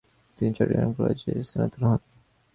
[0.37, 1.99] তিনি চট্টগ্রাম কলেজে স্থানান্তরিত হন।